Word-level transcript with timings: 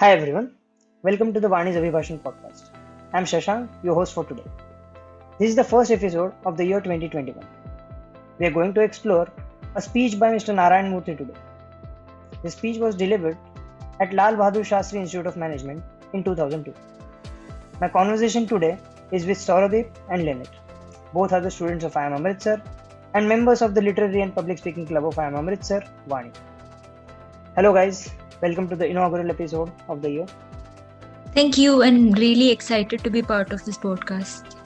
Hi 0.00 0.12
everyone, 0.12 0.50
welcome 1.02 1.32
to 1.32 1.40
the 1.40 1.48
Vani's 1.48 1.74
Abhibhashan 1.74 2.18
podcast. 2.20 2.64
I'm 3.14 3.24
Shashank, 3.24 3.66
your 3.82 3.94
host 3.94 4.12
for 4.12 4.24
today. 4.24 4.42
This 5.38 5.48
is 5.48 5.56
the 5.56 5.64
first 5.64 5.90
episode 5.90 6.34
of 6.44 6.58
the 6.58 6.66
year 6.66 6.82
2021. 6.82 7.42
We 8.38 8.44
are 8.44 8.50
going 8.50 8.74
to 8.74 8.82
explore 8.82 9.26
a 9.74 9.80
speech 9.80 10.18
by 10.18 10.30
Mr. 10.34 10.54
Narayan 10.54 10.92
Murthy 10.92 11.16
today. 11.16 11.38
The 12.42 12.50
speech 12.50 12.76
was 12.76 12.94
delivered 12.94 13.38
at 13.98 14.12
Lal 14.12 14.34
Bahadur 14.34 14.66
Shastri 14.72 14.98
Institute 14.98 15.26
of 15.26 15.38
Management 15.38 15.82
in 16.12 16.22
2002. 16.22 16.74
My 17.80 17.88
conversation 17.88 18.46
today 18.46 18.76
is 19.12 19.24
with 19.24 19.38
Sauradeep 19.38 19.88
and 20.10 20.26
Lynette. 20.26 20.60
Both 21.14 21.32
are 21.32 21.40
the 21.40 21.50
students 21.50 21.86
of 21.86 21.94
IIM 21.94 22.16
Amritsar 22.16 22.60
and 23.14 23.26
members 23.26 23.62
of 23.62 23.74
the 23.74 23.80
Literary 23.80 24.20
and 24.20 24.34
Public 24.34 24.58
Speaking 24.58 24.86
Club 24.86 25.06
of 25.06 25.14
IIM 25.14 25.38
Amritsar, 25.38 25.82
Vani. 26.06 26.34
Hello 27.56 27.72
guys, 27.72 28.10
welcome 28.42 28.68
to 28.68 28.76
the 28.76 28.86
inaugural 28.86 29.30
episode 29.30 29.72
of 29.88 30.02
the 30.02 30.10
year. 30.10 30.26
Thank 31.34 31.58
you, 31.58 31.82
and 31.82 32.18
really 32.18 32.50
excited 32.50 33.02
to 33.04 33.10
be 33.10 33.22
part 33.22 33.52
of 33.52 33.64
this 33.64 33.78
podcast. 33.78 34.56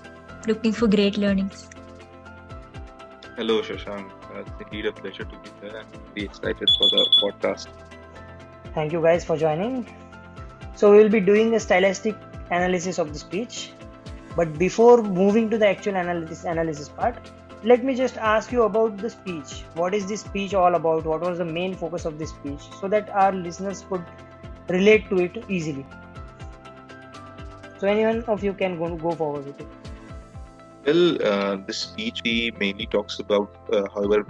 Looking 0.46 0.72
for 0.72 0.88
great 0.88 1.16
learnings. 1.16 1.68
Hello, 3.36 3.62
Shashank. 3.62 4.10
Uh, 4.30 4.40
it's 4.40 4.50
indeed 4.60 4.86
a 4.86 4.92
pleasure 4.92 5.24
to 5.24 5.36
be 5.44 5.50
here 5.60 5.76
and 5.76 6.14
be 6.14 6.24
excited 6.24 6.68
for 6.78 6.88
the 6.90 7.02
podcast. 7.22 7.68
Thank 8.74 8.92
you 8.92 9.02
guys 9.02 9.24
for 9.24 9.36
joining. 9.36 9.86
So, 10.74 10.92
we 10.92 10.98
will 10.98 11.08
be 11.08 11.20
doing 11.20 11.54
a 11.54 11.60
stylistic 11.60 12.16
analysis 12.50 12.98
of 12.98 13.12
the 13.12 13.18
speech. 13.18 13.72
But 14.36 14.58
before 14.58 15.02
moving 15.02 15.50
to 15.50 15.58
the 15.58 15.66
actual 15.66 15.96
analysis, 15.96 16.44
analysis 16.44 16.88
part, 16.88 17.18
let 17.62 17.84
me 17.84 17.94
just 17.94 18.16
ask 18.16 18.52
you 18.52 18.62
about 18.62 18.96
the 18.96 19.10
speech. 19.10 19.64
What 19.74 19.94
is 19.94 20.06
this 20.06 20.22
speech 20.22 20.54
all 20.54 20.74
about? 20.74 21.04
What 21.04 21.20
was 21.20 21.38
the 21.38 21.44
main 21.44 21.74
focus 21.74 22.04
of 22.04 22.18
this 22.18 22.30
speech? 22.30 22.60
So 22.80 22.88
that 22.88 23.10
our 23.10 23.32
listeners 23.32 23.84
could 23.88 24.04
relate 24.68 25.08
to 25.10 25.18
it 25.18 25.44
easily. 25.48 25.84
So, 27.78 27.86
anyone 27.86 28.24
of 28.24 28.44
you 28.44 28.52
can 28.52 28.78
go, 28.78 28.94
go 28.96 29.12
forward 29.12 29.46
with 29.46 29.60
it. 29.60 29.68
Well, 30.86 31.22
uh, 31.22 31.56
this 31.66 31.78
speech 31.78 32.22
mainly 32.24 32.86
talks 32.86 33.18
about, 33.18 33.54
uh, 33.72 33.86
however, 33.94 34.26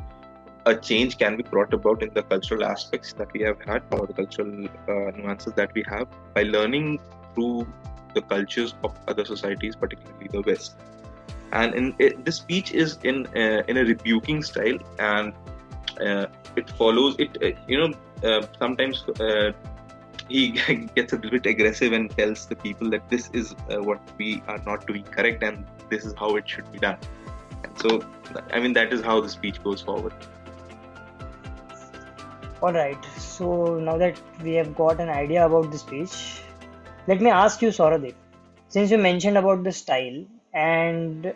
a 0.67 0.75
change 0.75 1.17
can 1.19 1.36
be 1.36 1.42
brought 1.42 1.73
about 1.73 2.03
in 2.03 2.12
the 2.12 2.23
cultural 2.23 2.64
aspects 2.64 3.12
that 3.14 3.33
we 3.33 3.41
have 3.41 3.61
had 3.62 3.83
or 3.92 4.06
the 4.06 4.12
cultural 4.12 4.67
uh, 4.89 5.11
nuances 5.17 5.53
that 5.55 5.73
we 5.75 5.84
have 5.89 6.08
by 6.34 6.42
learning 6.42 6.98
through 7.34 7.67
the 8.14 8.23
cultures 8.23 8.75
of 8.84 8.95
other 9.08 9.25
societies, 9.25 9.77
particularly 9.77 10.28
the 10.31 10.42
West. 10.42 10.77
And 11.53 11.75
in 11.75 11.95
it, 11.98 12.25
this 12.25 12.37
speech 12.37 12.73
is 12.73 12.98
in 13.03 13.27
uh, 13.29 13.62
in 13.69 13.77
a 13.77 13.84
rebuking 13.84 14.43
style, 14.43 14.79
and 14.98 15.33
uh, 16.01 16.27
it 16.57 16.70
follows 16.70 17.17
it. 17.19 17.37
Uh, 17.42 17.59
you 17.67 17.79
know, 17.79 17.92
uh, 18.29 18.47
sometimes 18.59 19.05
uh, 19.20 19.53
he 20.29 20.51
gets 20.95 21.12
a 21.12 21.17
little 21.17 21.31
bit 21.31 21.47
aggressive 21.47 21.92
and 21.92 22.11
tells 22.17 22.47
the 22.47 22.57
people 22.57 22.91
that 22.91 23.09
this 23.09 23.31
is 23.33 23.55
uh, 23.69 23.83
what 23.83 24.01
we 24.19 24.42
are 24.47 24.62
not 24.67 24.87
doing 24.87 25.03
correct, 25.05 25.42
and 25.42 25.67
this 25.89 26.05
is 26.05 26.15
how 26.15 26.37
it 26.37 26.48
should 26.48 26.70
be 26.73 26.79
done. 26.79 26.98
And 27.64 27.79
so, 27.79 28.05
I 28.53 28.61
mean, 28.61 28.73
that 28.75 28.92
is 28.92 29.03
how 29.03 29.20
the 29.20 29.29
speech 29.29 29.62
goes 29.62 29.81
forward. 29.81 30.14
All 32.62 32.73
right. 32.73 33.05
So 33.17 33.79
now 33.79 33.97
that 33.97 34.20
we 34.42 34.53
have 34.55 34.75
got 34.75 35.01
an 35.01 35.09
idea 35.09 35.47
about 35.47 35.70
the 35.73 35.79
speech, 35.79 36.42
let 37.07 37.20
me 37.20 37.31
ask 37.31 37.62
you, 37.62 37.69
Sauradeep. 37.69 38.14
Since 38.69 38.91
you 38.91 38.98
mentioned 38.98 39.39
about 39.39 39.64
the 39.64 39.73
style 39.73 40.25
and 40.53 41.33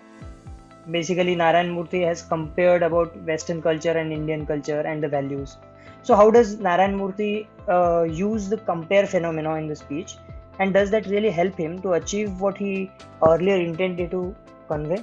basically 0.90 1.34
Narayan 1.34 1.74
Murthy 1.74 2.06
has 2.06 2.22
compared 2.22 2.82
about 2.82 3.16
Western 3.22 3.62
culture 3.62 3.92
and 3.92 4.12
Indian 4.12 4.46
culture 4.46 4.80
and 4.80 5.02
the 5.02 5.08
values. 5.08 5.56
So 6.02 6.14
how 6.14 6.30
does 6.30 6.58
Narayan 6.58 6.98
Murthy 6.98 7.46
uh, 7.68 8.02
use 8.02 8.48
the 8.48 8.58
compare 8.58 9.06
phenomena 9.06 9.54
in 9.54 9.68
the 9.68 9.76
speech, 9.76 10.16
and 10.58 10.74
does 10.74 10.90
that 10.90 11.06
really 11.06 11.30
help 11.30 11.56
him 11.56 11.80
to 11.82 11.92
achieve 11.94 12.40
what 12.40 12.58
he 12.58 12.90
earlier 13.26 13.56
intended 13.56 14.10
to 14.10 14.34
convey? 14.68 15.02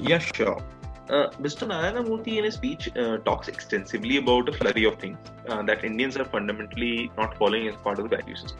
Yeah, 0.00 0.18
sure. 0.18 0.60
Uh, 1.08 1.28
Mr. 1.38 1.68
Narayana 1.68 2.02
Murthy 2.02 2.38
in 2.38 2.44
his 2.44 2.54
speech 2.54 2.88
uh, 2.96 3.18
talks 3.18 3.48
extensively 3.48 4.16
about 4.16 4.48
a 4.48 4.52
flurry 4.52 4.84
of 4.84 4.98
things 4.98 5.18
uh, 5.48 5.62
that 5.62 5.84
Indians 5.84 6.16
are 6.16 6.24
fundamentally 6.24 7.12
not 7.16 7.36
following 7.36 7.68
as 7.68 7.76
part 7.76 7.98
of 7.98 8.08
the 8.08 8.16
value 8.16 8.34
system. 8.34 8.58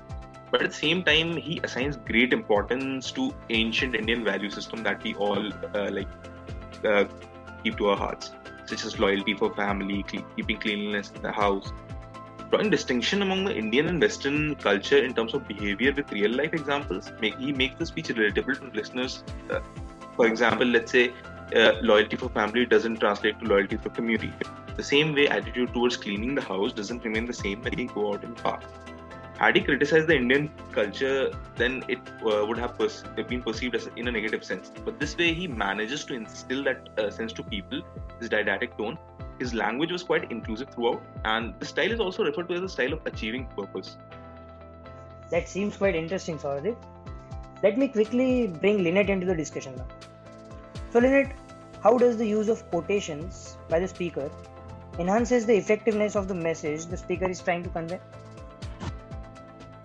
But 0.50 0.62
at 0.62 0.70
the 0.70 0.76
same 0.76 1.02
time, 1.02 1.36
he 1.36 1.60
assigns 1.64 1.96
great 1.96 2.32
importance 2.32 3.10
to 3.12 3.34
ancient 3.50 3.94
Indian 3.94 4.24
value 4.24 4.50
system 4.50 4.82
that 4.84 5.02
we 5.02 5.14
all 5.14 5.52
uh, 5.74 5.90
like 5.90 6.08
uh, 6.84 7.04
keep 7.62 7.76
to 7.78 7.88
our 7.88 7.96
hearts, 7.96 8.30
such 8.66 8.84
as 8.84 8.98
loyalty 8.98 9.34
for 9.34 9.52
family, 9.54 10.04
keeping 10.36 10.58
cleanliness 10.58 11.12
in 11.14 11.22
the 11.22 11.32
house. 11.32 11.72
Drawing 12.50 12.70
distinction 12.70 13.22
among 13.22 13.44
the 13.46 13.56
Indian 13.56 13.88
and 13.88 14.00
Western 14.00 14.54
culture 14.56 14.98
in 14.98 15.12
terms 15.14 15.34
of 15.34 15.48
behavior 15.48 15.92
with 15.92 16.12
real 16.12 16.30
life 16.30 16.52
examples, 16.52 17.10
make, 17.20 17.36
he 17.38 17.52
makes 17.52 17.76
the 17.78 17.86
speech 17.86 18.08
relatable 18.08 18.60
to 18.60 18.76
listeners. 18.76 19.24
Uh, 19.50 19.60
for 20.14 20.26
example, 20.26 20.66
let's 20.66 20.92
say 20.92 21.12
uh, 21.56 21.72
loyalty 21.82 22.16
for 22.16 22.28
family 22.28 22.64
doesn't 22.64 22.98
translate 23.00 23.40
to 23.40 23.46
loyalty 23.46 23.76
for 23.76 23.90
community. 23.90 24.32
The 24.76 24.82
same 24.82 25.14
way 25.14 25.28
attitude 25.28 25.72
towards 25.72 25.96
cleaning 25.96 26.34
the 26.34 26.42
house 26.42 26.72
doesn't 26.72 27.04
remain 27.04 27.26
the 27.26 27.32
same 27.32 27.62
when 27.62 27.78
you 27.78 27.88
go 27.88 28.12
out 28.12 28.24
in 28.24 28.34
park. 28.34 28.62
Had 29.38 29.56
he 29.56 29.62
criticized 29.62 30.06
the 30.06 30.14
Indian 30.14 30.48
culture, 30.72 31.32
then 31.56 31.84
it 31.88 31.98
uh, 32.24 32.46
would 32.46 32.56
have 32.56 32.78
pers- 32.78 33.02
been 33.28 33.42
perceived 33.42 33.74
as 33.74 33.88
in 33.96 34.06
a 34.06 34.12
negative 34.12 34.44
sense. 34.44 34.70
But 34.84 35.00
this 35.00 35.16
way, 35.16 35.34
he 35.34 35.48
manages 35.48 36.04
to 36.04 36.14
instill 36.14 36.62
that 36.64 36.88
uh, 36.98 37.10
sense 37.10 37.32
to 37.34 37.42
people. 37.42 37.82
His 38.20 38.28
didactic 38.28 38.78
tone, 38.78 38.96
his 39.40 39.52
language 39.52 39.90
was 39.90 40.04
quite 40.04 40.30
inclusive 40.30 40.70
throughout, 40.70 41.02
and 41.24 41.54
the 41.58 41.66
style 41.66 41.90
is 41.90 41.98
also 41.98 42.24
referred 42.24 42.48
to 42.48 42.54
as 42.54 42.62
a 42.62 42.68
style 42.68 42.92
of 42.92 43.04
achieving 43.06 43.46
purpose. 43.46 43.96
That 45.30 45.48
seems 45.48 45.76
quite 45.76 45.96
interesting, 45.96 46.38
Sauradeep. 46.38 46.76
Let 47.62 47.76
me 47.76 47.88
quickly 47.88 48.46
bring 48.46 48.84
Lynette 48.84 49.10
into 49.10 49.26
the 49.26 49.34
discussion 49.34 49.74
now. 49.76 49.86
So, 50.92 51.00
Lynette, 51.00 51.34
how 51.82 51.98
does 51.98 52.16
the 52.16 52.26
use 52.26 52.48
of 52.48 52.70
quotations 52.70 53.56
by 53.68 53.80
the 53.80 53.88
speaker 53.88 54.30
enhances 54.98 55.44
the 55.44 55.56
effectiveness 55.56 56.14
of 56.14 56.28
the 56.28 56.34
message 56.34 56.86
the 56.86 56.96
speaker 56.96 57.28
is 57.28 57.40
trying 57.40 57.64
to 57.64 57.68
convey? 57.70 57.98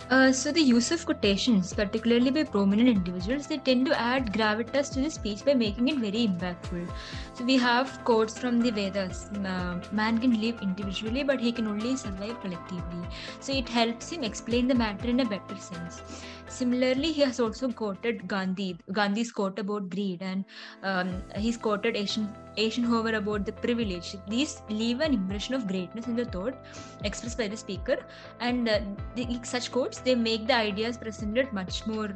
Uh, 0.10 0.32
so 0.32 0.52
the 0.52 0.60
use 0.60 0.92
of 0.92 1.06
quotations, 1.06 1.72
particularly 1.72 2.32
by 2.32 2.44
prominent 2.44 2.90
individuals, 2.90 3.46
they 3.46 3.60
tend 3.60 3.86
to 3.86 4.00
add 4.00 4.34
gravitas 4.34 4.92
to 4.92 5.02
the 5.02 5.10
speech 5.10 5.46
by 5.46 5.54
making 5.54 5.88
it 5.88 5.98
very 5.98 6.28
impactful. 6.28 6.90
So 7.36 7.44
we 7.44 7.58
have 7.58 8.04
quotes 8.06 8.40
from 8.40 8.60
the 8.60 8.72
Vedas: 8.72 9.30
uh, 9.46 9.76
"Man 9.92 10.18
can 10.18 10.42
live 10.42 10.64
individually, 10.64 11.24
but 11.24 11.40
he 11.40 11.52
can 11.52 11.68
only 11.68 11.96
survive 11.96 12.42
collectively." 12.42 13.04
So 13.40 13.54
it 13.54 13.70
helps 13.70 14.10
him 14.10 14.24
explain 14.24 14.68
the 14.68 14.80
matter 14.82 15.08
in 15.08 15.20
a 15.20 15.26
better 15.26 15.58
sense. 15.68 16.02
Similarly, 16.50 17.12
he 17.12 17.22
has 17.22 17.40
also 17.40 17.72
quoted 17.72 18.28
Gandhi, 18.28 18.78
Gandhi's 18.92 19.32
quote 19.32 19.60
about 19.60 19.90
greed, 19.90 20.22
and 20.22 20.44
um, 20.84 21.22
he's 21.36 21.58
quoted 21.58 21.96
Asian 21.96 22.34
Asian 22.58 22.84
Eisenhower 22.84 23.14
about 23.16 23.46
the 23.46 23.52
privilege. 23.52 24.16
These 24.28 24.62
leave 24.70 25.00
an 25.00 25.14
impression 25.14 25.56
of 25.56 25.68
greatness 25.68 26.08
in 26.08 26.16
the 26.16 26.26
thought 26.26 26.56
expressed 27.04 27.38
by 27.38 27.48
the 27.48 27.56
speaker, 27.56 27.98
and 28.40 28.68
uh, 28.68 28.80
the, 29.16 29.40
such 29.44 29.72
quotes 29.72 30.00
they 30.00 30.16
make 30.16 30.48
the 30.48 30.56
ideas 30.56 30.98
presented 30.98 31.54
much 31.54 31.86
more 31.88 32.10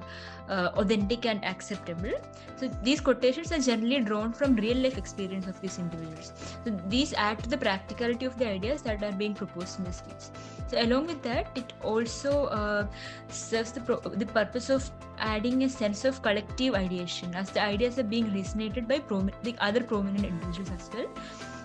uh, 0.50 0.72
authentic 0.76 1.26
and 1.26 1.46
acceptable. 1.46 2.12
So 2.58 2.70
these 2.82 3.00
quotations 3.00 3.52
are 3.52 3.60
generally 3.60 4.02
drawn 4.02 4.34
from 4.34 4.56
real 4.56 4.78
life 4.78 4.98
experience 4.98 5.48
of 5.48 5.62
these 5.62 5.80
individuals. 5.80 6.34
So 6.66 6.78
these 6.90 7.14
add 7.14 7.44
to 7.44 7.50
the 7.50 7.58
practicality 7.58 8.26
of 8.26 8.38
the 8.38 8.48
ideas 8.48 8.82
that 8.82 9.04
are 9.04 9.12
being 9.12 9.34
proposed 9.34 9.80
in 9.80 9.86
the 9.86 9.94
speech. 9.94 10.26
So 10.68 10.82
along 10.82 11.08
with 11.08 11.22
that, 11.24 11.48
it 11.56 11.74
also 11.84 12.46
uh, 12.46 12.88
serves 13.30 13.72
the 13.72 13.82
pro- 13.82 14.00
the 14.24 14.32
purpose 14.34 14.70
of 14.70 14.90
adding 15.32 15.64
a 15.64 15.70
sense 15.70 16.04
of 16.12 16.22
collective 16.28 16.76
ideation 16.84 17.34
as 17.36 17.50
the 17.56 17.62
ideas 17.62 17.98
are 18.00 18.10
being 18.18 18.30
resonated 18.42 18.88
by 18.94 19.02
the 19.48 19.56
other 19.70 19.82
prominent 19.94 20.26
individuals 20.26 20.72
as 20.78 20.90
well. 20.94 21.10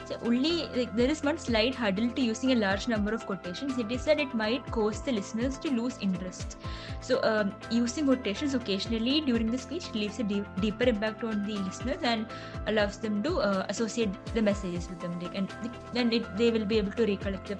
So 0.08 0.16
only 0.24 0.52
like, 0.74 0.96
there 0.96 1.10
is 1.10 1.22
one 1.22 1.36
slight 1.36 1.74
hurdle 1.74 2.08
to 2.18 2.22
using 2.22 2.52
a 2.52 2.54
large 2.54 2.88
number 2.88 3.12
of 3.12 3.26
quotations. 3.26 3.76
It 3.76 3.92
is 3.92 4.06
that 4.06 4.18
it 4.18 4.32
might 4.34 4.64
cause 4.76 5.02
the 5.02 5.12
listeners 5.12 5.58
to 5.58 5.70
lose 5.70 5.98
interest. 6.00 6.56
So 7.02 7.20
um, 7.22 7.52
using 7.70 8.06
quotations 8.06 8.54
occasionally 8.54 9.20
during 9.20 9.50
the 9.50 9.58
speech 9.58 9.92
leaves 9.92 10.18
a 10.18 10.22
deep, 10.22 10.46
deeper 10.62 10.84
impact 10.84 11.24
on 11.24 11.46
the 11.46 11.58
listeners 11.58 12.00
and 12.02 12.26
allows 12.66 12.96
them 12.96 13.22
to 13.24 13.36
uh, 13.40 13.66
associate 13.68 14.08
the 14.32 14.40
messages 14.40 14.88
with 14.88 14.98
them, 15.00 15.20
and 15.34 15.54
then 15.92 16.08
they 16.36 16.50
will 16.50 16.64
be 16.64 16.78
able 16.78 16.92
to 16.92 17.04
recollect 17.04 17.52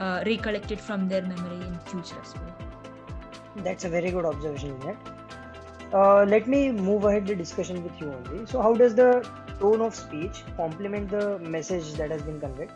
uh, 0.00 0.24
recollect 0.26 0.72
it 0.72 0.80
from 0.80 1.08
their 1.08 1.22
memory 1.22 1.64
in 1.68 1.78
future 1.86 2.20
as 2.20 2.34
well. 2.34 2.71
That's 3.56 3.84
a 3.84 3.88
very 3.88 4.10
good 4.10 4.24
observation. 4.24 4.96
Uh, 5.92 6.24
let 6.24 6.46
me 6.48 6.72
move 6.72 7.04
ahead 7.04 7.26
the 7.26 7.36
discussion 7.36 7.84
with 7.84 8.00
you 8.00 8.12
only. 8.12 8.46
So, 8.46 8.62
how 8.62 8.74
does 8.74 8.94
the 8.94 9.28
tone 9.60 9.82
of 9.82 9.94
speech 9.94 10.42
complement 10.56 11.10
the 11.10 11.38
message 11.38 11.92
that 11.94 12.10
has 12.10 12.22
been 12.22 12.40
conveyed? 12.40 12.70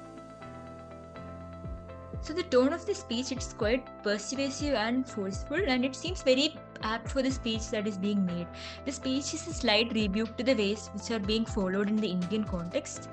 So 2.26 2.32
the 2.32 2.43
tone 2.43 2.73
of 2.73 2.84
the 2.84 2.94
speech 2.94 3.31
it's 3.31 3.52
quite 3.52 3.87
persuasive 4.02 4.75
and 4.75 5.08
forceful, 5.08 5.61
and 5.64 5.84
it 5.84 5.94
seems 5.94 6.23
very 6.23 6.56
apt 6.82 7.08
for 7.08 7.23
the 7.23 7.31
speech 7.31 7.69
that 7.70 7.87
is 7.87 7.99
being 7.99 8.25
made. 8.26 8.46
The 8.84 8.93
speech 8.93 9.34
is 9.34 9.46
a 9.46 9.52
slight 9.52 9.93
rebuke 9.93 10.37
to 10.37 10.43
the 10.43 10.55
ways 10.55 10.90
which 10.93 11.11
are 11.11 11.19
being 11.19 11.44
followed 11.44 11.88
in 11.88 11.96
the 11.96 12.08
Indian 12.08 12.44
context. 12.44 13.08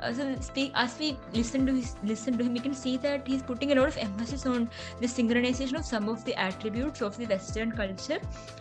Uh, 0.00 0.12
so, 0.12 0.34
speak, 0.40 0.72
as 0.74 0.96
we 0.98 1.16
listen 1.32 1.66
to 1.66 1.72
his, 1.72 1.96
listen 2.04 2.38
to 2.38 2.44
him, 2.44 2.52
we 2.52 2.60
can 2.60 2.74
see 2.74 2.96
that 2.98 3.26
he's 3.26 3.42
putting 3.42 3.72
a 3.72 3.74
lot 3.74 3.88
of 3.88 3.96
emphasis 3.96 4.46
on 4.46 4.70
the 5.00 5.06
synchronization 5.06 5.76
of 5.76 5.84
some 5.84 6.08
of 6.08 6.24
the 6.24 6.34
attributes 6.38 7.02
of 7.02 7.16
the 7.16 7.26
Western 7.26 7.72
culture 7.72 8.20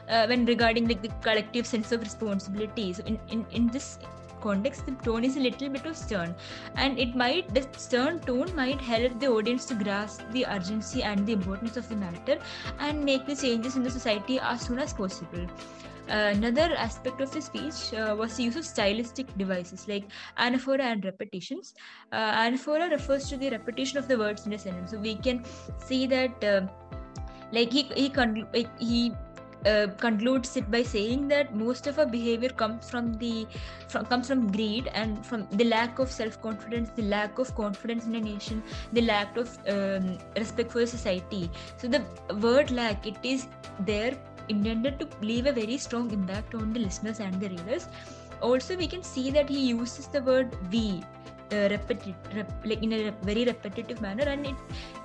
uh, 0.10 0.26
when 0.26 0.46
regarding 0.46 0.88
like 0.88 1.02
the 1.02 1.12
collective 1.22 1.68
sense 1.68 1.92
of 1.92 2.02
responsibility. 2.02 2.94
So, 2.94 3.04
in, 3.06 3.20
in, 3.30 3.46
in 3.52 3.68
this 3.68 4.00
context 4.42 4.86
the 4.86 4.92
tone 5.08 5.24
is 5.24 5.38
a 5.38 5.40
little 5.40 5.70
bit 5.70 5.86
of 5.86 5.96
stern 5.96 6.36
and 6.76 7.00
it 7.00 7.16
might 7.16 7.54
the 7.54 7.66
stern 7.78 8.20
tone 8.20 8.54
might 8.56 8.80
help 8.82 9.20
the 9.20 9.28
audience 9.28 9.66
to 9.66 9.76
grasp 9.76 10.22
the 10.32 10.46
urgency 10.46 11.04
and 11.04 11.26
the 11.26 11.34
importance 11.34 11.78
of 11.78 11.88
the 11.90 11.96
matter 11.96 12.38
and 12.80 13.04
make 13.04 13.26
the 13.26 13.36
changes 13.36 13.76
in 13.76 13.84
the 13.84 13.90
society 13.90 14.40
as 14.40 14.62
soon 14.62 14.80
as 14.80 14.94
possible 14.94 15.48
uh, 16.10 16.32
another 16.34 16.74
aspect 16.78 17.20
of 17.20 17.32
the 17.32 17.42
speech 17.42 17.94
uh, 17.94 18.16
was 18.18 18.38
the 18.38 18.44
use 18.44 18.56
of 18.56 18.66
stylistic 18.66 19.38
devices 19.38 19.88
like 19.88 20.06
anaphora 20.38 20.82
and 20.82 21.04
repetitions. 21.04 21.74
Uh, 22.12 22.32
anaphora 22.32 22.90
refers 22.90 23.28
to 23.30 23.36
the 23.36 23.50
repetition 23.50 23.98
of 23.98 24.08
the 24.08 24.18
words 24.18 24.46
in 24.46 24.54
a 24.54 24.58
sentence. 24.58 24.92
So 24.92 25.00
we 25.00 25.16
can 25.16 25.44
see 25.86 26.08
that, 26.08 26.44
uh, 26.44 26.62
like 27.52 27.72
he 27.74 27.84
he, 27.96 28.68
he 28.80 29.12
uh, 29.66 29.88
concludes 29.98 30.56
it 30.58 30.70
by 30.70 30.84
saying 30.84 31.28
that 31.28 31.56
most 31.56 31.88
of 31.88 32.00
our 32.00 32.06
behavior 32.06 32.50
comes 32.50 32.90
from 32.90 33.14
the 33.16 33.48
from, 33.88 34.06
comes 34.06 34.28
from 34.28 34.52
greed 34.52 34.90
and 34.94 35.26
from 35.26 35.48
the 35.52 35.64
lack 35.64 36.00
of 36.00 36.12
self 36.12 36.42
confidence 36.42 36.90
the 36.96 37.04
lack 37.04 37.40
of 37.40 37.54
confidence 37.56 38.06
in 38.06 38.16
a 38.16 38.22
nation 38.22 38.64
the 38.94 39.02
lack 39.02 39.36
of 39.38 39.58
um, 39.68 40.18
respect 40.36 40.72
for 40.72 40.86
society. 40.86 41.50
So 41.78 41.88
the 41.88 42.04
word 42.36 42.72
lack 42.72 43.08
it 43.08 43.18
is 43.24 43.48
there 43.80 44.18
intended 44.50 45.00
to 45.00 45.08
leave 45.22 45.46
a 45.46 45.52
very 45.52 45.78
strong 45.78 46.12
impact 46.12 46.56
on 46.56 46.74
the 46.74 46.80
listeners 46.80 47.20
and 47.20 47.40
the 47.40 47.50
readers. 47.50 47.88
Also 48.42 48.78
we 48.78 48.88
can 48.88 49.04
see 49.04 49.32
that 49.32 49.50
he 49.50 49.68
uses 49.68 50.08
the 50.08 50.22
word 50.22 50.56
we 50.72 51.04
uh, 51.52 51.68
repetit- 51.74 52.36
rep- 52.36 52.66
like 52.66 52.84
in 52.84 52.94
a 52.94 53.12
very 53.24 53.46
repetitive 53.46 54.02
manner 54.02 54.24
and 54.24 54.46
it 54.46 54.56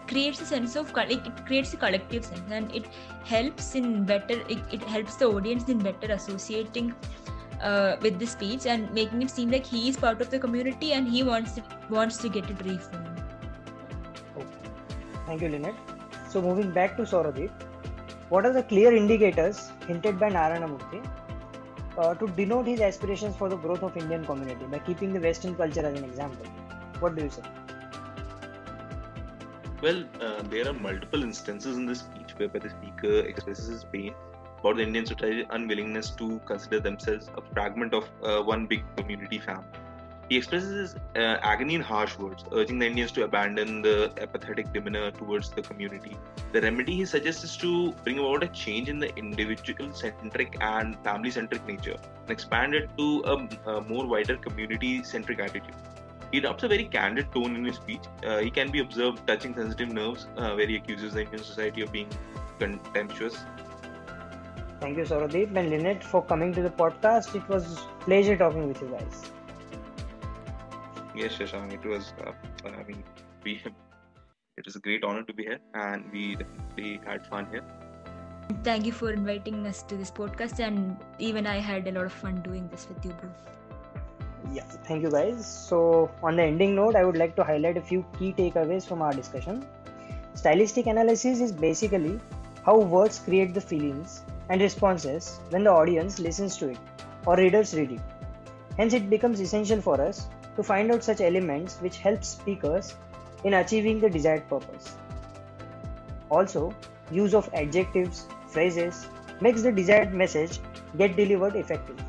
creates 0.06 0.41
a 0.41 0.44
sense 0.44 0.77
of 0.77 0.93
like 0.94 1.27
it 1.27 1.47
creates 1.47 1.73
a 1.75 1.77
collective 1.77 2.25
sense 2.25 2.50
and 2.50 2.75
it 2.75 2.87
helps 3.25 3.75
in 3.75 4.05
better 4.05 4.39
it, 4.49 4.59
it 4.71 4.83
helps 4.83 5.17
the 5.17 5.27
audience 5.27 5.69
in 5.69 5.79
better 5.79 6.12
associating 6.12 6.94
uh, 7.62 7.97
with 8.03 8.19
the 8.19 8.27
speech 8.27 8.67
and 8.67 8.93
making 8.93 9.23
it 9.23 9.31
seem 9.31 9.50
like 9.50 9.65
he 9.65 9.89
is 9.89 9.97
part 9.97 10.21
of 10.21 10.31
the 10.31 10.39
community 10.39 10.93
and 10.93 11.09
he 11.09 11.23
wants 11.23 11.56
it 11.56 11.65
wants 11.91 12.19
to 12.19 12.29
get 12.29 12.50
it 12.50 12.65
reformed 12.65 13.23
okay. 14.37 14.71
thank 15.27 15.43
you 15.43 15.49
lynette. 15.49 15.75
So 16.29 16.41
moving 16.41 16.71
back 16.71 16.97
to 16.97 17.03
Sauradeep, 17.03 17.50
what 18.31 18.47
are 18.47 18.53
the 18.53 18.62
clear 18.62 18.94
indicators 18.94 19.71
hinted 19.87 20.19
by 20.19 20.31
Narayana 20.31 20.67
Murthy 20.67 21.00
uh, 21.99 22.15
to 22.15 22.27
denote 22.29 22.67
his 22.67 22.81
aspirations 22.81 23.37
for 23.37 23.49
the 23.49 23.56
growth 23.56 23.83
of 23.83 23.97
Indian 23.97 24.25
community 24.25 24.65
by 24.67 24.79
keeping 24.79 25.12
the 25.12 25.21
Western 25.21 25.55
culture 25.55 25.85
as 25.85 25.99
an 25.99 26.05
example? 26.05 26.47
What 27.00 27.17
do 27.17 27.25
you 27.25 27.31
say? 27.31 27.43
Well, 29.83 30.05
uh, 30.21 30.43
there 30.43 30.69
are 30.69 30.73
multiple 30.73 31.23
instances 31.23 31.77
in 31.77 31.87
the 31.87 31.94
speech 31.94 32.35
whereby 32.37 32.61
the 32.61 32.71
speaker 32.71 33.21
expresses 33.21 33.67
his 33.67 33.85
pain 33.85 34.15
about 34.61 34.77
the 34.77 34.83
Indian 34.83 35.05
society's 35.05 35.47
unwillingness 35.50 36.11
to 36.11 36.41
consider 36.47 36.79
themselves 36.79 37.29
a 37.37 37.43
fragment 37.53 37.93
of 37.93 38.09
uh, 38.23 38.41
one 38.41 38.67
big 38.67 38.85
community 38.97 39.39
family. 39.41 39.65
He 40.28 40.36
expresses 40.36 40.92
his 40.92 41.00
uh, 41.16 41.38
agony 41.42 41.74
in 41.74 41.80
harsh 41.80 42.16
words, 42.19 42.44
urging 42.52 42.78
the 42.78 42.86
Indians 42.86 43.12
to 43.12 43.24
abandon 43.24 43.82
the 43.82 44.12
apathetic 44.19 44.72
demeanor 44.72 45.10
towards 45.10 45.50
the 45.50 45.62
community. 45.62 46.16
The 46.52 46.60
remedy 46.62 46.96
he 46.96 47.04
suggests 47.04 47.44
is 47.44 47.56
to 47.58 47.92
bring 48.04 48.19
about 48.19 48.42
a 48.42 48.48
change 48.48 48.88
in 48.88 48.98
the 48.98 49.14
individual 49.16 49.92
centric 49.92 50.56
and 50.60 50.96
family 51.04 51.30
centric 51.30 51.66
nature 51.66 51.96
and 52.22 52.30
expand 52.30 52.74
it 52.74 52.88
to 52.96 53.22
a, 53.26 53.70
a 53.70 53.80
more 53.82 54.06
wider 54.06 54.36
community 54.36 55.02
centric 55.02 55.40
attitude. 55.40 55.74
He 56.30 56.38
adopts 56.38 56.62
a 56.62 56.69
very 56.69 56.84
candid 56.84 57.30
tone 57.32 57.54
in 57.56 57.64
his 57.64 57.76
speech. 57.76 58.00
Uh, 58.26 58.38
he 58.38 58.50
can 58.50 58.70
be 58.70 58.80
observed 58.80 59.26
touching 59.26 59.54
sensitive 59.54 59.90
nerves, 59.90 60.28
uh, 60.38 60.54
where 60.54 60.66
he 60.66 60.76
accuses 60.76 61.12
the 61.12 61.22
Indian 61.22 61.42
society 61.42 61.82
of 61.82 61.92
being 61.92 62.08
contemptuous. 62.58 63.36
Thank 64.80 64.96
you, 64.96 65.04
Sauradeep 65.04 65.54
and 65.54 65.70
Lynette, 65.70 66.02
for 66.02 66.24
coming 66.24 66.54
to 66.54 66.62
the 66.62 66.70
podcast. 66.70 67.34
It 67.34 67.46
was 67.48 67.76
a 67.76 68.04
pleasure 68.04 68.36
talking 68.36 68.66
with 68.66 68.80
you 68.80 68.88
guys. 68.88 69.30
Yes, 71.14 71.35
Shashank, 71.35 71.73
it 71.75 71.85
was. 71.85 72.12
Uh, 72.25 72.32
I 72.67 72.82
mean, 72.85 73.05
we. 73.44 73.62
It 74.59 74.67
was 74.67 74.76
a 74.76 74.81
great 74.81 75.03
honor 75.03 75.23
to 75.23 75.32
be 75.32 75.44
here, 75.44 75.61
and 75.75 76.12
we 76.12 76.37
definitely 76.37 77.00
had 77.06 77.26
fun 77.26 77.47
here. 77.50 77.62
Thank 78.62 78.85
you 78.85 78.93
for 78.93 79.11
inviting 79.11 79.67
us 79.67 79.82
to 79.85 79.97
this 79.97 80.11
podcast, 80.11 80.59
and 80.59 80.94
even 81.19 81.47
I 81.47 81.56
had 81.59 81.88
a 81.88 81.93
lot 81.93 82.05
of 82.05 82.12
fun 82.12 82.43
doing 82.43 82.69
this 82.69 82.87
with 82.87 83.03
you, 83.03 83.12
bro 83.12 83.31
yeah 84.50 84.64
thank 84.87 85.03
you 85.03 85.11
guys 85.11 85.47
so 85.47 86.11
on 86.23 86.37
the 86.37 86.43
ending 86.43 86.75
note 86.75 86.97
i 86.97 87.05
would 87.05 87.17
like 87.17 87.37
to 87.37 87.44
highlight 87.44 87.76
a 87.76 87.81
few 87.81 88.05
key 88.19 88.32
takeaways 88.38 88.87
from 88.87 89.00
our 89.00 89.12
discussion 89.12 89.65
stylistic 90.35 90.87
analysis 90.87 91.41
is 91.41 91.53
basically 91.53 92.19
how 92.67 92.76
words 92.79 93.19
create 93.20 93.55
the 93.55 93.61
feelings 93.61 94.23
and 94.49 94.61
responses 94.61 95.38
when 95.50 95.65
the 95.65 95.70
audience 95.70 96.19
listens 96.19 96.56
to 96.56 96.70
it 96.70 96.79
or 97.26 97.37
readers 97.37 97.75
read 97.75 97.93
it 97.93 98.00
hence 98.76 98.93
it 98.93 99.08
becomes 99.08 99.41
essential 99.41 99.81
for 99.81 100.00
us 100.00 100.26
to 100.56 100.62
find 100.62 100.93
out 100.93 101.04
such 101.04 101.20
elements 101.20 101.78
which 101.81 101.99
help 101.99 102.25
speakers 102.25 102.94
in 103.44 103.54
achieving 103.54 104.00
the 104.00 104.10
desired 104.10 104.49
purpose 104.49 104.94
also 106.31 106.75
use 107.10 107.34
of 107.34 107.52
adjectives 107.54 108.26
phrases 108.49 109.06
makes 109.40 109.62
the 109.62 109.72
desired 109.72 110.14
message 110.14 110.58
get 110.96 111.16
delivered 111.16 111.56
effectively 111.56 112.04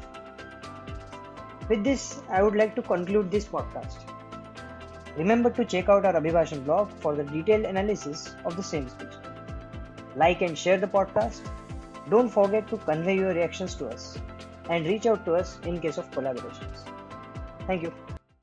with 1.69 1.84
this, 1.84 2.22
I 2.30 2.44
would 2.44 2.56
like 2.56 2.75
to 2.75 2.81
conclude 2.81 3.31
this 3.31 3.45
podcast. 3.45 3.98
Remember 5.18 5.50
to 5.51 5.63
check 5.63 5.89
out 5.89 6.06
our 6.06 6.13
Abhibhashan 6.13 6.66
blog 6.66 6.92
for 7.00 7.16
the 7.16 7.24
detailed 7.24 7.66
analysis 7.66 8.36
of 8.46 8.57
the 8.57 8.63
same 8.63 8.89
speech. 8.89 9.13
Like 10.16 10.42
and 10.42 10.57
share 10.57 10.78
the 10.78 10.88
podcast. 10.88 11.50
Don't 12.10 12.30
forget 12.30 12.68
to 12.69 12.78
convey 12.78 13.16
your 13.16 13.34
reactions 13.34 13.75
to 13.75 13.88
us 13.88 14.18
and 14.69 14.86
reach 14.86 15.06
out 15.06 15.25
to 15.25 15.36
us 15.36 15.57
in 15.66 15.80
case 15.80 15.98
of 15.98 16.12
collaborations. 16.12 16.86
Thank 17.66 17.84
you. 17.84 17.94